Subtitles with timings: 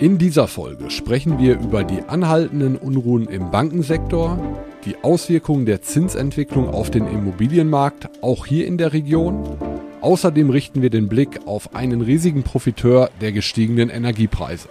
[0.00, 4.38] In dieser Folge sprechen wir über die anhaltenden Unruhen im Bankensektor,
[4.84, 9.56] die Auswirkungen der Zinsentwicklung auf den Immobilienmarkt, auch hier in der Region.
[10.00, 14.68] Außerdem richten wir den Blick auf einen riesigen Profiteur der gestiegenen Energiepreise.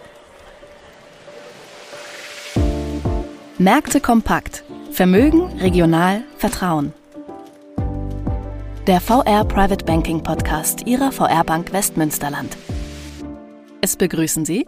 [3.58, 4.66] Märkte kompakt.
[4.92, 6.92] Vermögen, regional, Vertrauen.
[8.88, 12.58] Der VR Private Banking Podcast Ihrer VR Bank Westmünsterland.
[13.80, 14.68] Es begrüßen Sie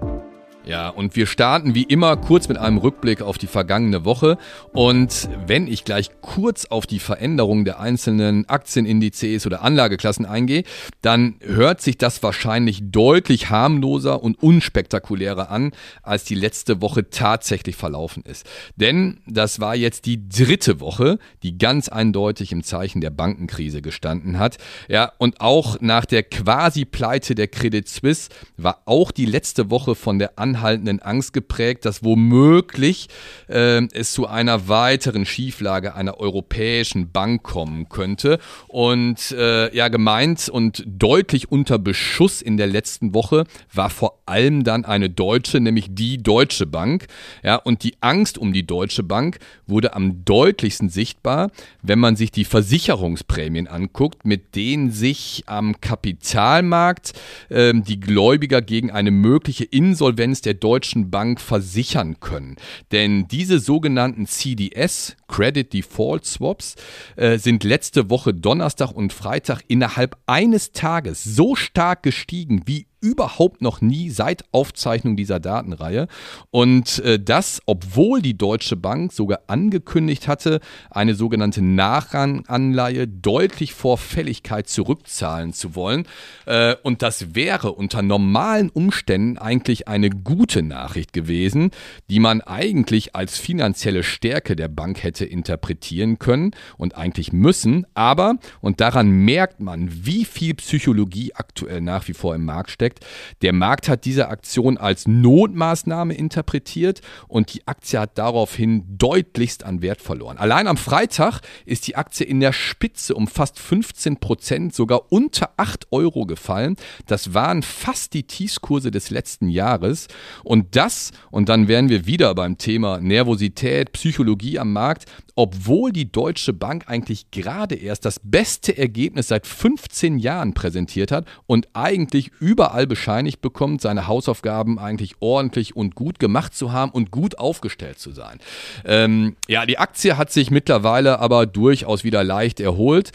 [0.71, 4.37] Ja, und wir starten wie immer kurz mit einem Rückblick auf die vergangene Woche.
[4.71, 10.63] Und wenn ich gleich kurz auf die Veränderungen der einzelnen Aktienindizes oder Anlageklassen eingehe,
[11.01, 15.73] dann hört sich das wahrscheinlich deutlich harmloser und unspektakulärer an,
[16.03, 18.45] als die letzte Woche tatsächlich verlaufen ist.
[18.77, 24.39] Denn das war jetzt die dritte Woche, die ganz eindeutig im Zeichen der Bankenkrise gestanden
[24.39, 24.57] hat.
[24.87, 29.95] Ja, und auch nach der quasi Pleite der Credit Suisse war auch die letzte Woche
[29.95, 33.07] von der Anlage anhaltenden Angst geprägt, dass womöglich
[33.47, 38.37] äh, es zu einer weiteren Schieflage einer europäischen Bank kommen könnte.
[38.67, 44.63] Und äh, ja, gemeint und deutlich unter Beschuss in der letzten Woche war vor allem
[44.63, 47.07] dann eine deutsche, nämlich die Deutsche Bank.
[47.43, 51.49] Ja, und die Angst um die Deutsche Bank wurde am deutlichsten sichtbar,
[51.81, 57.13] wenn man sich die Versicherungsprämien anguckt, mit denen sich am Kapitalmarkt
[57.49, 62.55] äh, die Gläubiger gegen eine mögliche Insolvenz der Deutschen Bank versichern können.
[62.91, 66.75] Denn diese sogenannten CDS, Credit Default Swaps,
[67.15, 73.61] äh, sind letzte Woche Donnerstag und Freitag innerhalb eines Tages so stark gestiegen wie überhaupt
[73.61, 76.07] noch nie seit Aufzeichnung dieser Datenreihe.
[76.51, 80.59] Und äh, das, obwohl die Deutsche Bank sogar angekündigt hatte,
[80.89, 86.07] eine sogenannte Nachranganleihe deutlich vor Fälligkeit zurückzahlen zu wollen.
[86.45, 91.71] Äh, und das wäre unter normalen Umständen eigentlich eine gute Nachricht gewesen,
[92.09, 97.87] die man eigentlich als finanzielle Stärke der Bank hätte interpretieren können und eigentlich müssen.
[97.95, 102.90] Aber, und daran merkt man, wie viel Psychologie aktuell nach wie vor im Markt steckt,
[102.91, 103.05] Endeffekt,
[103.41, 109.81] der Markt hat diese Aktion als Notmaßnahme interpretiert und die Aktie hat daraufhin deutlichst an
[109.81, 110.37] Wert verloren.
[110.37, 115.51] Allein am Freitag ist die Aktie in der Spitze um fast 15 Prozent, sogar unter
[115.57, 116.75] 8 Euro gefallen.
[117.07, 120.07] Das waren fast die Tiefskurse des letzten Jahres.
[120.43, 126.11] Und das, und dann wären wir wieder beim Thema Nervosität, Psychologie am Markt, obwohl die
[126.11, 132.31] Deutsche Bank eigentlich gerade erst das beste Ergebnis seit 15 Jahren präsentiert hat und eigentlich
[132.39, 137.99] überall bescheinigt bekommt, seine Hausaufgaben eigentlich ordentlich und gut gemacht zu haben und gut aufgestellt
[137.99, 138.39] zu sein.
[138.85, 143.11] Ähm, ja, die Aktie hat sich mittlerweile aber durchaus wieder leicht erholt.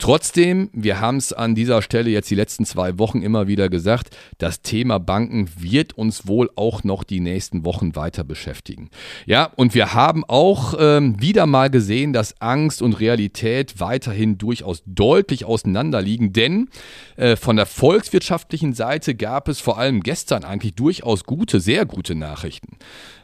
[0.00, 4.16] Trotzdem, wir haben es an dieser Stelle jetzt die letzten zwei Wochen immer wieder gesagt,
[4.38, 8.88] das Thema Banken wird uns wohl auch noch die nächsten Wochen weiter beschäftigen.
[9.26, 14.82] Ja, und wir haben auch ähm, wieder mal gesehen, dass Angst und Realität weiterhin durchaus
[14.86, 16.70] deutlich auseinanderliegen, denn
[17.16, 22.14] äh, von der volkswirtschaftlichen Seite gab es vor allem gestern eigentlich durchaus gute, sehr gute
[22.14, 22.78] Nachrichten.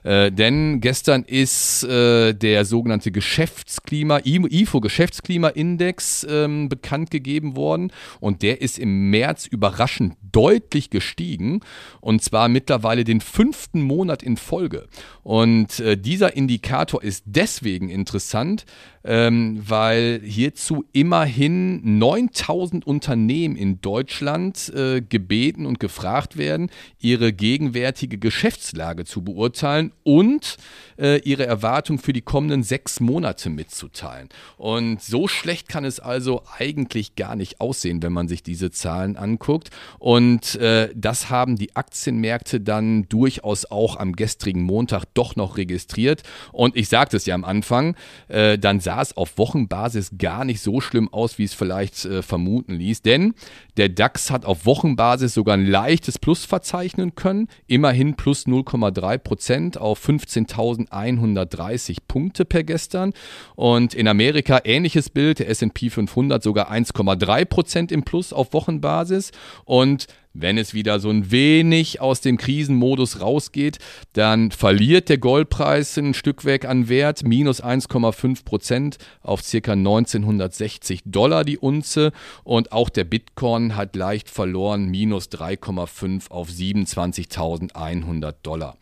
[0.07, 8.43] Äh, denn gestern ist äh, der sogenannte Geschäftsklima, IFO Geschäftsklimaindex ähm, bekannt gegeben worden und
[8.43, 11.61] der ist im März überraschend deutlich gestiegen
[12.01, 14.87] und zwar mittlerweile den fünften Monat in Folge.
[15.25, 18.65] Und äh, dieser Indikator ist deswegen interessant,
[19.07, 26.71] ähm, weil hierzu immerhin 9000 Unternehmen in Deutschland äh, gebeten und gefragt werden,
[27.01, 30.57] ihre gegenwärtige Geschäftslage zu beurteilen und
[30.99, 34.29] äh, ihre Erwartung für die kommenden sechs Monate mitzuteilen.
[34.57, 39.17] Und so schlecht kann es also eigentlich gar nicht aussehen, wenn man sich diese Zahlen
[39.17, 39.71] anguckt.
[39.99, 46.23] Und äh, das haben die Aktienmärkte dann durchaus auch am gestrigen Montag doch noch registriert.
[46.53, 47.97] Und ich sagte es ja am Anfang,
[48.29, 52.23] äh, dann sah es auf Wochenbasis gar nicht so schlimm aus, wie es vielleicht äh,
[52.23, 53.03] vermuten ließ.
[53.03, 53.35] Denn
[53.77, 57.49] der DAX hat auf Wochenbasis sogar ein leichtes Plus verzeichnen können.
[57.67, 63.13] Immerhin plus 0,3 Prozent auf 15.130 Punkte per gestern.
[63.55, 69.33] Und in Amerika ähnliches Bild, der SP 500 sogar 1,3 Prozent im Plus auf Wochenbasis.
[69.65, 70.07] Und
[70.39, 73.79] Wenn es wieder so ein wenig aus dem Krisenmodus rausgeht,
[74.13, 81.03] dann verliert der Goldpreis ein Stück weg an Wert, minus 1,5 Prozent auf circa 1960
[81.07, 82.13] Dollar die Unze
[82.45, 88.77] und auch der Bitcoin hat leicht verloren, minus 3,5 auf 27.100 Dollar.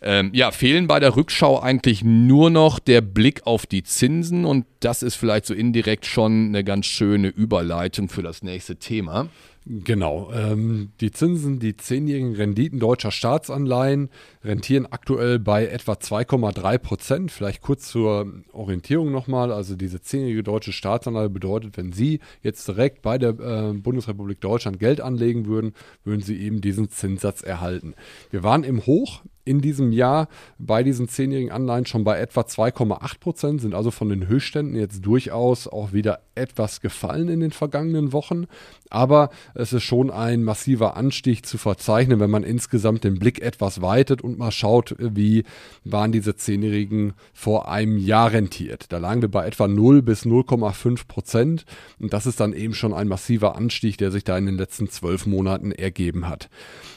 [0.00, 4.64] Ähm, ja, fehlen bei der Rückschau eigentlich nur noch der Blick auf die Zinsen und
[4.80, 9.28] das ist vielleicht so indirekt schon eine ganz schöne Überleitung für das nächste Thema.
[9.70, 10.30] Genau.
[10.32, 14.08] Ähm, die Zinsen, die zehnjährigen Renditen deutscher Staatsanleihen
[14.42, 17.30] rentieren aktuell bei etwa 2,3 Prozent.
[17.30, 19.52] Vielleicht kurz zur Orientierung nochmal.
[19.52, 24.78] Also diese zehnjährige deutsche Staatsanleihe bedeutet, wenn Sie jetzt direkt bei der äh, Bundesrepublik Deutschland
[24.78, 27.94] Geld anlegen würden, würden Sie eben diesen Zinssatz erhalten.
[28.30, 30.28] Wir waren im Hoch in diesem Jahr
[30.58, 35.04] bei diesen zehnjährigen Anleihen schon bei etwa 2,8 Prozent, sind also von den Höchstständen jetzt
[35.06, 38.46] durchaus auch wieder etwas gefallen in den vergangenen Wochen.
[38.90, 43.82] Aber es ist schon ein massiver Anstieg zu verzeichnen, wenn man insgesamt den Blick etwas
[43.82, 45.44] weitet und mal schaut, wie
[45.84, 48.86] waren diese Zehnjährigen vor einem Jahr rentiert.
[48.92, 51.64] Da lagen wir bei etwa 0 bis 0,5 Prozent.
[51.98, 54.88] Und das ist dann eben schon ein massiver Anstieg, der sich da in den letzten
[54.88, 56.48] zwölf Monaten ergeben hat.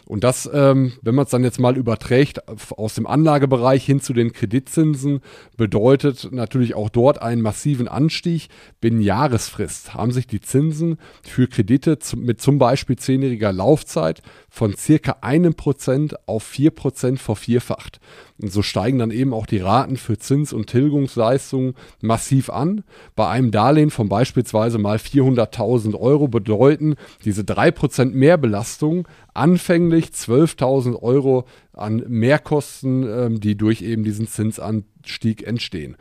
[0.05, 2.40] Und das, ähm, wenn man es dann jetzt mal überträgt
[2.77, 5.21] aus dem Anlagebereich hin zu den Kreditzinsen,
[5.57, 8.47] bedeutet natürlich auch dort einen massiven Anstieg.
[8.79, 15.17] Binnen Jahresfrist haben sich die Zinsen für Kredite mit zum Beispiel zehnjähriger Laufzeit von circa
[15.21, 17.99] einem Prozent auf vier Prozent vervierfacht.
[18.49, 22.83] So steigen dann eben auch die Raten für Zins- und Tilgungsleistungen massiv an.
[23.15, 31.01] Bei einem Darlehen von beispielsweise mal 400.000 Euro bedeuten diese drei Prozent Mehrbelastung anfänglich 12.000
[31.01, 35.97] Euro an Mehrkosten, ähm, die durch eben diesen Zinsanstieg entstehen.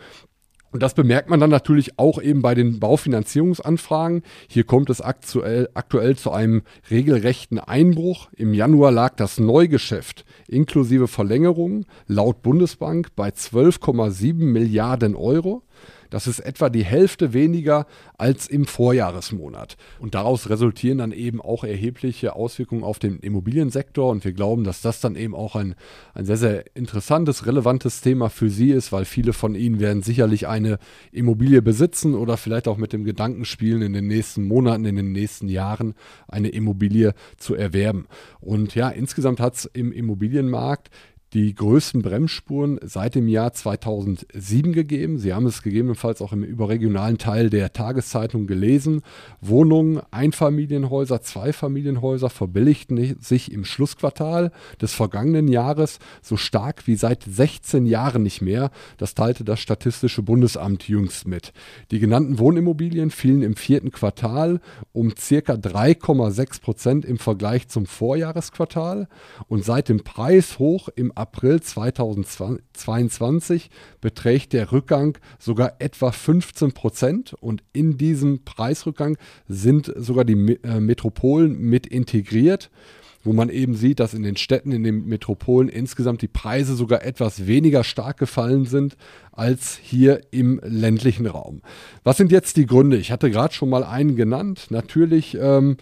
[0.72, 4.22] Und das bemerkt man dann natürlich auch eben bei den Baufinanzierungsanfragen.
[4.48, 8.28] Hier kommt es aktuell, aktuell zu einem regelrechten Einbruch.
[8.36, 15.62] Im Januar lag das Neugeschäft inklusive Verlängerung laut Bundesbank bei 12,7 Milliarden Euro.
[16.10, 17.86] Das ist etwa die Hälfte weniger
[18.18, 19.76] als im Vorjahresmonat.
[19.98, 24.10] Und daraus resultieren dann eben auch erhebliche Auswirkungen auf den Immobiliensektor.
[24.10, 25.74] Und wir glauben, dass das dann eben auch ein,
[26.14, 30.48] ein sehr, sehr interessantes, relevantes Thema für Sie ist, weil viele von Ihnen werden sicherlich
[30.48, 30.78] eine
[31.12, 35.12] Immobilie besitzen oder vielleicht auch mit dem Gedanken spielen, in den nächsten Monaten, in den
[35.12, 35.94] nächsten Jahren
[36.28, 38.06] eine Immobilie zu erwerben.
[38.40, 40.90] Und ja, insgesamt hat es im Immobilienmarkt
[41.32, 45.18] die größten Bremsspuren seit dem Jahr 2007 gegeben.
[45.18, 49.02] Sie haben es gegebenenfalls auch im überregionalen Teil der Tageszeitung gelesen.
[49.40, 54.50] Wohnungen, Einfamilienhäuser, Zweifamilienhäuser verbilligten sich im Schlussquartal
[54.82, 58.70] des vergangenen Jahres so stark wie seit 16 Jahren nicht mehr.
[58.96, 61.52] Das teilte das Statistische Bundesamt jüngst mit.
[61.92, 64.60] Die genannten Wohnimmobilien fielen im vierten Quartal
[64.92, 69.06] um circa 3,6 Prozent im Vergleich zum Vorjahresquartal
[69.46, 73.70] und seit dem Preishoch im April 2022
[74.00, 80.80] beträgt der Rückgang sogar etwa 15 Prozent und in diesem Preisrückgang sind sogar die äh,
[80.80, 82.70] Metropolen mit integriert
[83.22, 87.04] wo man eben sieht, dass in den Städten, in den Metropolen insgesamt die Preise sogar
[87.04, 88.96] etwas weniger stark gefallen sind
[89.32, 91.60] als hier im ländlichen Raum.
[92.02, 92.96] Was sind jetzt die Gründe?
[92.96, 94.68] Ich hatte gerade schon mal einen genannt.
[94.70, 95.76] Natürlich ähm,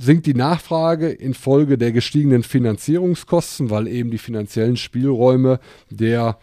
[0.00, 5.60] sinkt die Nachfrage infolge der gestiegenen Finanzierungskosten, weil eben die finanziellen Spielräume
[5.90, 6.38] der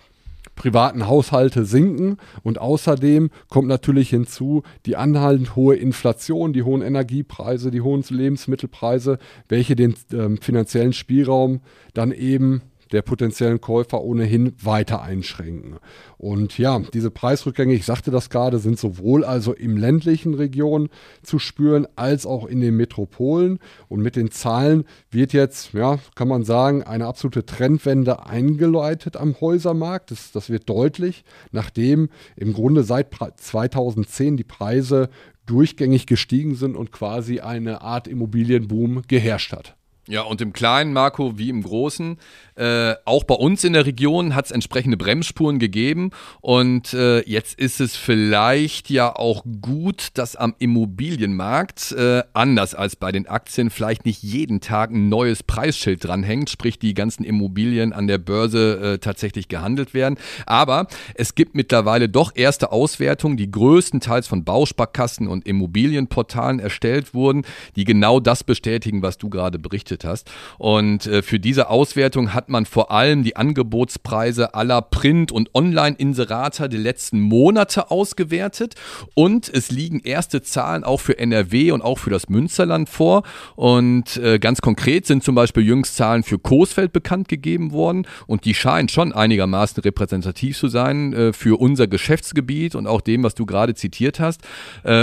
[0.56, 2.18] privaten Haushalte sinken.
[2.44, 9.20] Und außerdem kommt natürlich hinzu die anhaltend hohe Inflation, die hohen Energiepreise, die hohen Lebensmittelpreise,
[9.50, 11.62] welche den äh, finanziellen Spielraum
[11.94, 12.62] dann eben
[12.96, 15.76] der potenziellen Käufer ohnehin weiter einschränken.
[16.18, 20.90] Und ja, diese Preisrückgänge, ich sagte das gerade, sind sowohl also im ländlichen Region
[21.22, 23.60] zu spüren als auch in den Metropolen.
[23.90, 29.40] Und mit den Zahlen wird jetzt, ja, kann man sagen, eine absolute Trendwende eingeleitet am
[29.40, 30.12] Häusermarkt.
[30.12, 35.10] Das, das wird deutlich, nachdem im Grunde seit 2010 die Preise
[35.46, 39.76] durchgängig gestiegen sind und quasi eine Art Immobilienboom geherrscht hat.
[40.08, 42.18] Ja, und im Kleinen, Marco, wie im Großen.
[42.56, 46.12] Äh, auch bei uns in der Region hat es entsprechende Bremsspuren gegeben.
[46.42, 52.96] Und äh, jetzt ist es vielleicht ja auch gut, dass am Immobilienmarkt, äh, anders als
[52.96, 57.92] bei den Aktien, vielleicht nicht jeden Tag ein neues Preisschild dranhängt, sprich die ganzen Immobilien
[57.92, 60.18] an der Börse äh, tatsächlich gehandelt werden.
[60.46, 67.44] Aber es gibt mittlerweile doch erste Auswertungen, die größtenteils von Bausparkassen und Immobilienportalen erstellt wurden,
[67.76, 70.32] die genau das bestätigen, was du gerade berichtet berichtet hast.
[70.58, 76.70] Und äh, für diese Auswertung hat man vor allem die Angebotspreise aller Print- und Online-Inserate
[76.70, 78.76] der letzten Monate ausgewertet.
[79.14, 83.24] Und es liegen erste Zahlen auch für NRW und auch für das Münsterland vor.
[83.56, 88.08] Und äh, ganz konkret sind zum Beispiel jüngst Zahlen für Coesfeld bekannt gegeben worden.
[88.28, 93.24] Und die scheinen schon einigermaßen repräsentativ zu sein äh, für unser Geschäftsgebiet und auch dem,
[93.24, 94.42] was du gerade zitiert hast.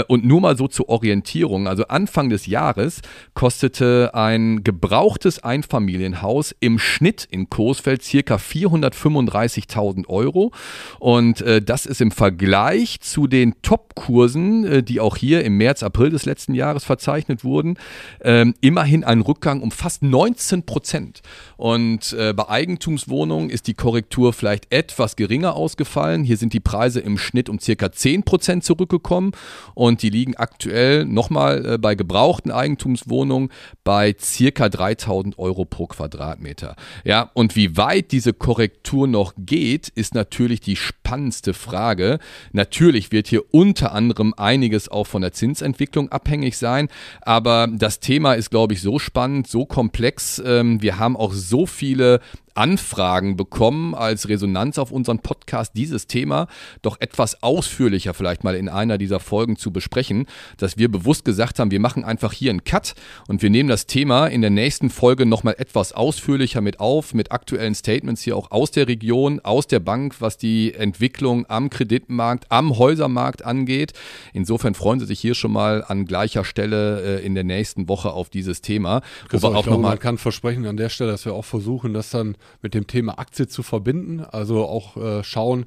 [0.07, 1.67] Und nur mal so zur Orientierung.
[1.67, 3.01] Also Anfang des Jahres
[3.33, 10.51] kostete ein gebrauchtes Einfamilienhaus im Schnitt in Coesfeld circa 435.000 Euro.
[10.99, 15.83] Und äh, das ist im Vergleich zu den Top-Kursen, äh, die auch hier im März,
[15.83, 17.77] April des letzten Jahres verzeichnet wurden,
[18.19, 21.21] äh, immerhin ein Rückgang um fast 19 Prozent.
[21.55, 26.25] Und äh, bei Eigentumswohnungen ist die Korrektur vielleicht etwas geringer ausgefallen.
[26.25, 29.31] Hier sind die Preise im Schnitt um circa 10 Prozent zurückgekommen
[29.75, 33.49] und die liegen aktuell nochmal äh, bei gebrauchten Eigentumswohnungen
[33.85, 36.75] bei circa 3000 Euro pro Quadratmeter.
[37.03, 40.75] Ja, und wie weit diese Korrektur noch geht, ist natürlich die
[41.13, 42.17] spannendste Frage.
[42.53, 46.87] Natürlich wird hier unter anderem einiges auch von der Zinsentwicklung abhängig sein,
[47.21, 50.41] aber das Thema ist, glaube ich, so spannend, so komplex.
[50.43, 52.19] Ähm, wir haben auch so viele
[52.55, 56.47] Anfragen bekommen als Resonanz auf unseren Podcast, dieses Thema
[56.81, 60.27] doch etwas ausführlicher vielleicht mal in einer dieser Folgen zu besprechen,
[60.57, 62.93] dass wir bewusst gesagt haben, wir machen einfach hier einen Cut
[63.27, 67.31] und wir nehmen das Thema in der nächsten Folge nochmal etwas ausführlicher mit auf, mit
[67.31, 71.02] aktuellen Statements hier auch aus der Region, aus der Bank, was die Entwicklung
[71.47, 73.93] am Kreditmarkt, am Häusermarkt angeht.
[74.33, 78.11] Insofern freuen Sie sich hier schon mal an gleicher Stelle äh, in der nächsten Woche
[78.11, 79.01] auf dieses Thema.
[79.29, 82.35] Wir auch glaube, man kann versprechen an der Stelle, dass wir auch versuchen, das dann
[82.61, 84.21] mit dem Thema Aktie zu verbinden.
[84.21, 85.65] Also auch äh, schauen,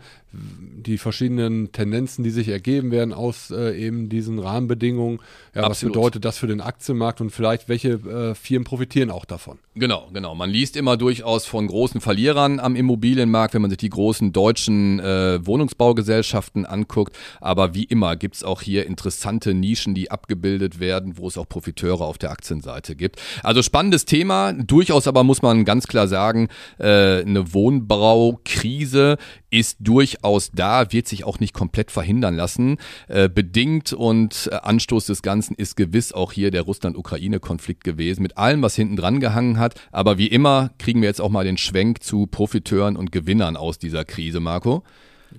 [0.86, 5.20] die verschiedenen Tendenzen, die sich ergeben werden aus äh, eben diesen Rahmenbedingungen.
[5.54, 9.58] Ja, was bedeutet das für den Aktienmarkt und vielleicht welche äh, Firmen profitieren auch davon?
[9.74, 10.34] Genau, genau.
[10.34, 15.00] Man liest immer durchaus von großen Verlierern am Immobilienmarkt, wenn man sich die großen deutschen
[15.00, 17.16] äh, Wohnungsbaugesellschaften anguckt.
[17.40, 21.48] Aber wie immer gibt es auch hier interessante Nischen, die abgebildet werden, wo es auch
[21.48, 23.20] Profiteure auf der Aktienseite gibt.
[23.42, 24.52] Also spannendes Thema.
[24.52, 29.18] Durchaus aber muss man ganz klar sagen, äh, eine Wohnbaukrise
[29.50, 32.78] ist durchaus da, wird sich auch nicht komplett verhindern lassen.
[33.08, 38.36] Äh, bedingt und äh, Anstoß des Ganzen ist gewiss auch hier der Russland-Ukraine-Konflikt gewesen, mit
[38.38, 39.74] allem, was hinten dran gehangen hat.
[39.92, 43.78] Aber wie immer kriegen wir jetzt auch mal den Schwenk zu Profiteuren und Gewinnern aus
[43.78, 44.82] dieser Krise, Marco.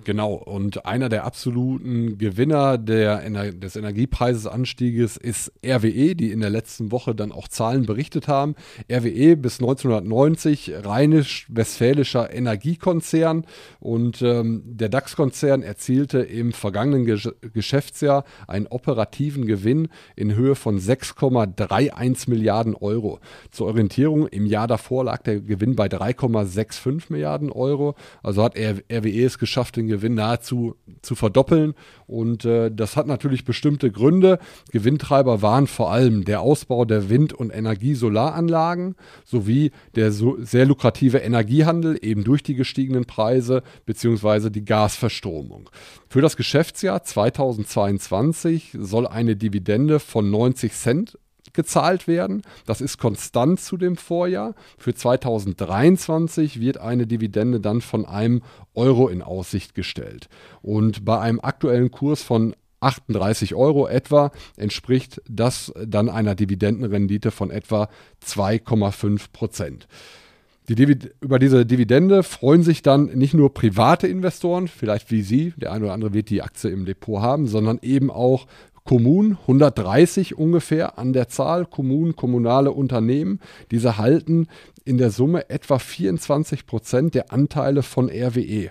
[0.04, 6.92] Genau, und einer der absoluten Gewinner der, des Energiepreisesanstieges ist RWE, die in der letzten
[6.92, 8.54] Woche dann auch Zahlen berichtet haben.
[8.90, 13.46] RWE bis 1990 rheinisch-westfälischer Energiekonzern
[13.80, 17.18] und ähm, der DAX-Konzern erzielte im vergangenen Ge
[17.52, 23.20] Geschäftsjahr einen operativen Gewinn in Höhe von 6,31 Milliarden Euro.
[23.50, 27.94] Zur Orientierung, im Jahr davor lag der Gewinn bei 3,65 Milliarden Euro.
[28.22, 31.74] Also hat RWE es geschafft, den Gewinn nahezu zu verdoppeln.
[32.06, 34.38] Und äh, das hat natürlich bestimmte Gründe.
[34.70, 41.18] Gewinntreiber waren vor allem der Ausbau der Wind- und Energiesolaranlagen sowie der so sehr lukrative
[41.18, 45.70] Energiehandel eben durch die gestiegenen Preise beziehungsweise die Gasverstromung.
[46.08, 51.18] Für das Geschäftsjahr 2022 soll eine Dividende von 90 Cent
[51.54, 52.42] gezahlt werden.
[52.66, 54.54] Das ist konstant zu dem Vorjahr.
[54.78, 58.42] Für 2023 wird eine Dividende dann von einem
[58.74, 60.28] Euro in Aussicht gestellt.
[60.62, 67.50] Und bei einem aktuellen Kurs von 38 Euro etwa entspricht das dann einer Dividendenrendite von
[67.50, 67.88] etwa
[68.24, 69.88] 2,5 Prozent.
[70.68, 75.72] Die über diese Dividende freuen sich dann nicht nur private Investoren, vielleicht wie Sie, der
[75.72, 78.46] eine oder andere wird die Aktie im Depot haben, sondern eben auch
[78.88, 83.38] Kommunen, 130 ungefähr an der Zahl, Kommunen, kommunale Unternehmen.
[83.70, 84.48] Diese halten
[84.88, 88.70] in der Summe etwa 24 Prozent der Anteile von RWE.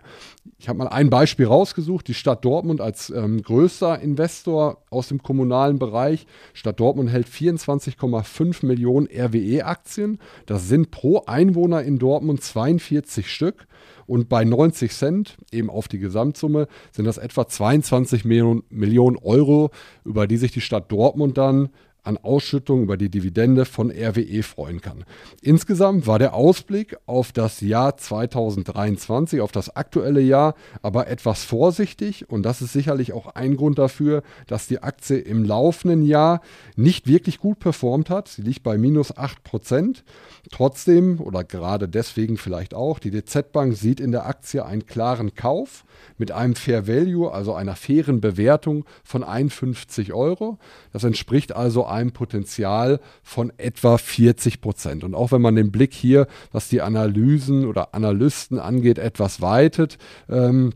[0.58, 2.08] Ich habe mal ein Beispiel rausgesucht.
[2.08, 6.26] Die Stadt Dortmund als ähm, größter Investor aus dem kommunalen Bereich.
[6.56, 10.18] Stadt Dortmund hält 24,5 Millionen RWE-Aktien.
[10.48, 13.68] Das sind pro Einwohner in Dortmund 42 Stück.
[14.08, 19.70] Und bei 90 Cent, eben auf die Gesamtsumme, sind das etwa 22 Millionen Euro,
[20.04, 21.70] über die sich die Stadt Dortmund dann
[22.08, 25.06] an Ausschüttung über die Dividende von RWE freuen kann.
[25.42, 32.30] Insgesamt war der Ausblick auf das Jahr 2023, auf das aktuelle Jahr, aber etwas vorsichtig
[32.30, 36.42] und das ist sicherlich auch ein Grund dafür, dass die Aktie im laufenden Jahr
[36.76, 38.28] nicht wirklich gut performt hat.
[38.30, 40.04] Sie liegt bei minus 8 Prozent.
[40.52, 45.36] Trotzdem oder gerade deswegen vielleicht auch, die DZ Bank sieht in der Aktie einen klaren
[45.36, 45.84] Kauf
[46.18, 50.58] mit einem Fair Value, also einer fairen Bewertung von 51 Euro.
[50.94, 55.04] Das entspricht also einem Potenzial von etwa 40 Prozent.
[55.04, 59.98] Und auch wenn man den Blick hier, was die Analysen oder Analysten angeht, etwas weitet,
[60.30, 60.74] ähm,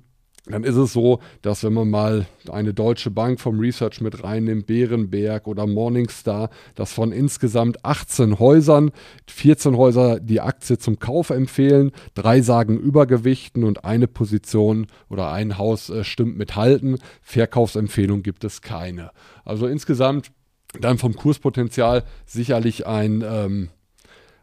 [0.47, 4.65] dann ist es so, dass wenn man mal eine deutsche Bank vom Research mit reinnimmt,
[4.65, 8.91] Bärenberg oder Morningstar, dass von insgesamt 18 Häusern
[9.27, 15.59] 14 Häuser die Aktie zum Kauf empfehlen, drei sagen Übergewichten und eine Position oder ein
[15.59, 16.97] Haus äh, stimmt mit Halten.
[17.21, 19.11] Verkaufsempfehlung gibt es keine.
[19.45, 20.31] Also insgesamt
[20.79, 23.69] dann vom Kurspotenzial sicherlich ein, ähm,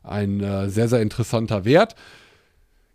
[0.03, 1.95] ein äh, sehr, sehr interessanter Wert.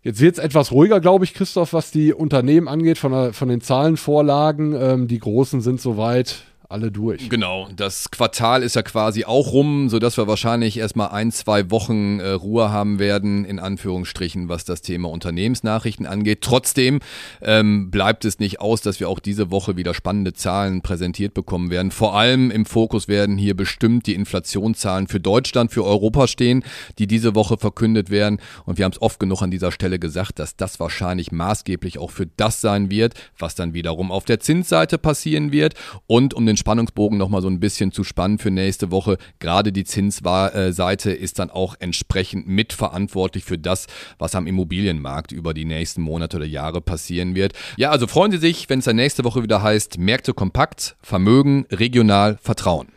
[0.02, 3.48] Jetzt wird es etwas ruhiger, glaube ich, Christoph, was die Unternehmen angeht, von, der, von
[3.48, 4.74] den Zahlenvorlagen.
[4.74, 6.44] Ähm, die Großen sind soweit
[6.74, 7.28] alle durch.
[7.28, 12.18] Genau, das Quartal ist ja quasi auch rum, sodass wir wahrscheinlich erstmal ein, zwei Wochen
[12.18, 16.40] äh, Ruhe haben werden, in Anführungsstrichen, was das Thema Unternehmensnachrichten angeht.
[16.40, 16.98] Trotzdem
[17.40, 21.70] ähm, bleibt es nicht aus, dass wir auch diese Woche wieder spannende Zahlen präsentiert bekommen
[21.70, 21.92] werden.
[21.92, 26.64] Vor allem im Fokus werden hier bestimmt die Inflationszahlen für Deutschland, für Europa stehen,
[26.98, 28.40] die diese Woche verkündet werden.
[28.66, 32.10] Und wir haben es oft genug an dieser Stelle gesagt, dass das wahrscheinlich maßgeblich auch
[32.10, 35.74] für das sein wird, was dann wiederum auf der Zinsseite passieren wird.
[36.08, 39.18] Und um den Spannungsbogen nochmal so ein bisschen zu spannen für nächste Woche.
[39.38, 43.86] Gerade die Zinsseite ist dann auch entsprechend mitverantwortlich für das,
[44.18, 47.52] was am Immobilienmarkt über die nächsten Monate oder Jahre passieren wird.
[47.76, 51.66] Ja, also freuen Sie sich, wenn es dann nächste Woche wieder heißt, Märkte kompakt, Vermögen,
[51.70, 52.88] regional, Vertrauen.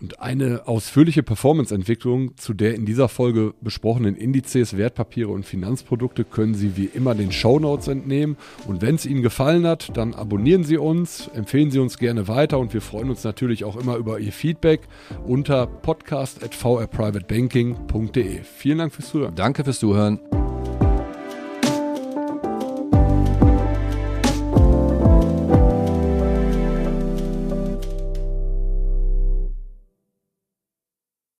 [0.00, 6.54] Und eine ausführliche Performance-Entwicklung zu der in dieser Folge besprochenen Indizes, Wertpapiere und Finanzprodukte können
[6.54, 8.36] Sie wie immer den Show Notes entnehmen.
[8.66, 12.58] Und wenn es Ihnen gefallen hat, dann abonnieren Sie uns, empfehlen Sie uns gerne weiter
[12.58, 14.80] und wir freuen uns natürlich auch immer über Ihr Feedback
[15.26, 18.40] unter podcast.vrprivatebanking.de.
[18.42, 19.36] Vielen Dank fürs Zuhören.
[19.36, 20.18] Danke fürs Zuhören.